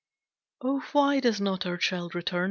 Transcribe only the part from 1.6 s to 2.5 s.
our child return?